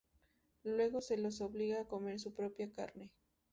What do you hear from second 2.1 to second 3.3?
su propia carne.